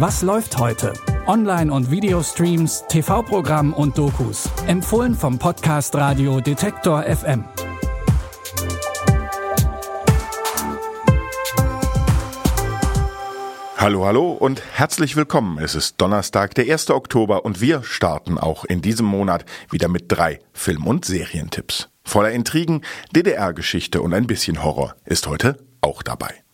[0.00, 0.92] Was läuft heute?
[1.26, 4.48] Online- und Videostreams, TV-Programm und Dokus.
[4.68, 7.44] Empfohlen vom Podcast Radio Detektor FM.
[13.76, 15.58] Hallo, hallo und herzlich willkommen.
[15.58, 16.90] Es ist Donnerstag, der 1.
[16.90, 21.88] Oktober und wir starten auch in diesem Monat wieder mit drei Film- und Serientipps.
[22.04, 22.82] Voller Intrigen,
[23.16, 26.44] DDR-Geschichte und ein bisschen Horror ist heute auch dabei.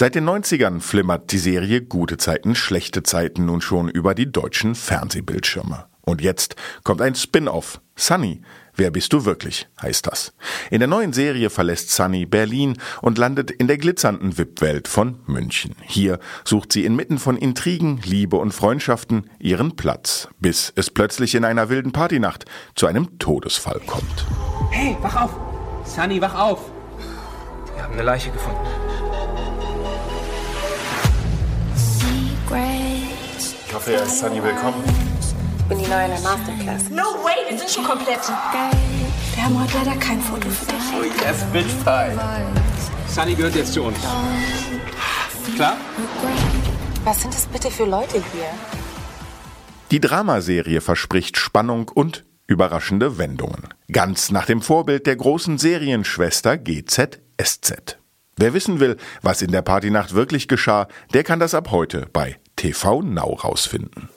[0.00, 4.74] Seit den 90ern flimmert die Serie Gute Zeiten, schlechte Zeiten nun schon über die deutschen
[4.74, 5.84] Fernsehbildschirme.
[6.00, 7.82] Und jetzt kommt ein Spin-off.
[7.96, 8.40] Sunny.
[8.74, 9.68] Wer bist du wirklich?
[9.82, 10.32] heißt das.
[10.70, 15.76] In der neuen Serie verlässt Sunny Berlin und landet in der glitzernden VIP-Welt von München.
[15.82, 21.44] Hier sucht sie inmitten von Intrigen, Liebe und Freundschaften ihren Platz, bis es plötzlich in
[21.44, 24.24] einer wilden Partynacht zu einem Todesfall kommt.
[24.70, 25.36] Hey, wach auf!
[25.84, 26.72] Sunny, wach auf!
[27.74, 28.89] Wir haben eine Leiche gefunden.
[33.80, 34.84] Hoffe, er ist Sunny willkommen.
[35.58, 36.90] Ich bin die Neue in der Masterclass.
[36.90, 38.20] No way, wir sind schon komplett.
[39.34, 40.82] Wir haben heute leider kein Foto für dich.
[40.94, 42.14] Oh yes, bitch pie.
[43.08, 43.96] Sunny gehört jetzt zu uns.
[45.56, 45.76] Klar?
[47.04, 48.50] Was sind das bitte für Leute hier?
[49.90, 53.68] Die Dramaserie verspricht Spannung und überraschende Wendungen.
[53.90, 57.96] Ganz nach dem Vorbild der großen Serienschwester GZSZ.
[58.36, 62.39] Wer wissen will, was in der Partynacht wirklich geschah, der kann das ab heute bei
[62.60, 64.10] TV Now rausfinden.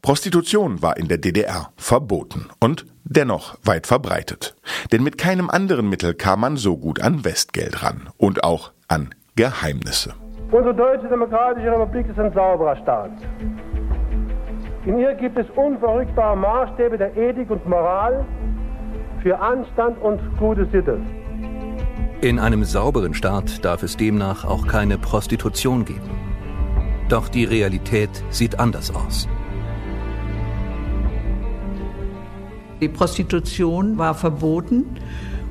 [0.00, 4.56] Prostitution war in der DDR verboten und dennoch weit verbreitet.
[4.92, 9.14] Denn mit keinem anderen Mittel kam man so gut an Westgeld ran und auch an
[9.36, 10.14] Geheimnisse.
[10.50, 13.10] Unsere Deutsche Demokratische Republik ist ein sauberer Staat.
[14.86, 18.24] In ihr gibt es unverrückbare Maßstäbe der Ethik und Moral
[19.22, 20.98] für Anstand und gute Sitte.
[22.20, 26.10] In einem sauberen Staat darf es demnach auch keine Prostitution geben.
[27.08, 29.28] Doch die Realität sieht anders aus.
[32.80, 34.98] Die Prostitution war verboten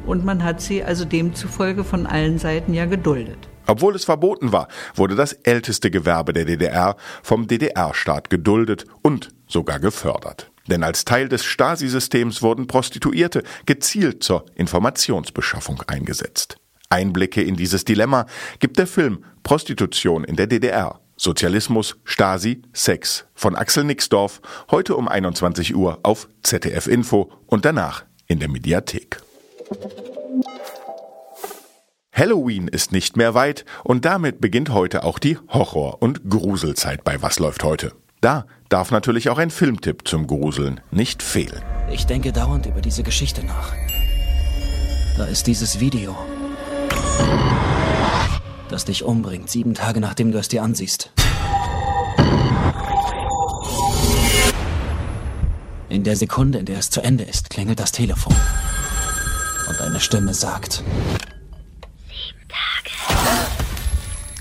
[0.05, 3.47] und man hat sie also demzufolge von allen Seiten ja geduldet.
[3.65, 9.79] Obwohl es verboten war, wurde das älteste Gewerbe der DDR vom DDR-Staat geduldet und sogar
[9.79, 10.51] gefördert.
[10.67, 16.57] Denn als Teil des Stasi-Systems wurden Prostituierte gezielt zur Informationsbeschaffung eingesetzt.
[16.89, 18.25] Einblicke in dieses Dilemma
[18.59, 20.99] gibt der Film Prostitution in der DDR.
[21.17, 24.39] Sozialismus, Stasi, Sex von Axel Nixdorf
[24.69, 29.19] heute um 21 Uhr auf ZDF Info und danach in der Mediathek.
[32.11, 37.21] Halloween ist nicht mehr weit und damit beginnt heute auch die Horror- und Gruselzeit bei
[37.21, 37.93] Was läuft heute.
[38.21, 41.61] Da darf natürlich auch ein Filmtipp zum Gruseln nicht fehlen.
[41.91, 43.73] Ich denke dauernd über diese Geschichte nach.
[45.17, 46.15] Da ist dieses Video,
[48.69, 51.11] das dich umbringt, sieben Tage nachdem du es dir ansiehst.
[55.89, 58.35] In der Sekunde, in der es zu Ende ist, klingelt das Telefon.
[59.69, 60.83] Und eine Stimme sagt,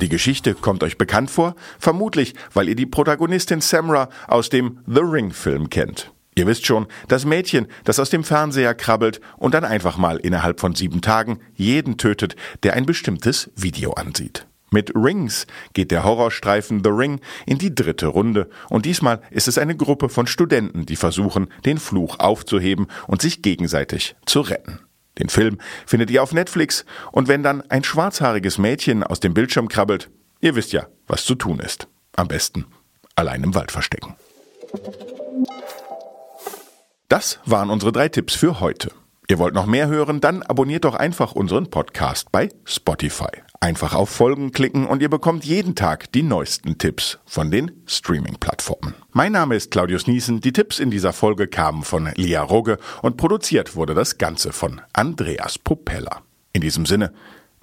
[0.01, 1.55] Die Geschichte kommt euch bekannt vor?
[1.79, 6.13] Vermutlich, weil ihr die Protagonistin Samra aus dem The Ring-Film kennt.
[6.35, 10.61] Ihr wisst schon, das Mädchen, das aus dem Fernseher krabbelt und dann einfach mal innerhalb
[10.61, 14.47] von sieben Tagen jeden tötet, der ein bestimmtes Video ansieht.
[14.71, 19.57] Mit Rings geht der Horrorstreifen The Ring in die dritte Runde und diesmal ist es
[19.57, 24.81] eine Gruppe von Studenten, die versuchen, den Fluch aufzuheben und sich gegenseitig zu retten.
[25.19, 29.69] Den Film findet ihr auf Netflix und wenn dann ein schwarzhaariges Mädchen aus dem Bildschirm
[29.69, 30.11] krabbelt,
[30.41, 31.89] ihr wisst ja, was zu tun ist.
[32.15, 32.67] Am besten
[33.17, 34.15] allein im Wald verstecken.
[37.09, 38.91] Das waren unsere drei Tipps für heute.
[39.29, 40.21] Ihr wollt noch mehr hören?
[40.21, 43.43] Dann abonniert doch einfach unseren Podcast bei Spotify.
[43.61, 48.95] Einfach auf Folgen klicken und ihr bekommt jeden Tag die neuesten Tipps von den Streaming-Plattformen.
[49.13, 50.41] Mein Name ist Claudius Niesen.
[50.41, 54.81] Die Tipps in dieser Folge kamen von Lia Rogge und produziert wurde das Ganze von
[54.93, 56.23] Andreas Popella.
[56.53, 57.13] In diesem Sinne,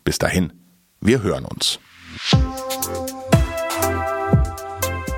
[0.03, 0.53] bis dahin,
[0.99, 1.79] wir hören uns.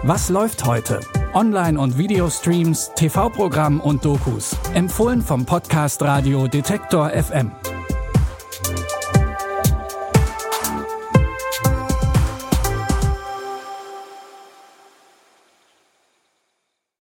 [0.04, 1.00] Was läuft heute?
[1.34, 4.56] Online- und Videostreams, TV-Programm und Dokus.
[4.74, 7.52] Empfohlen vom Podcast Radio Detektor FM.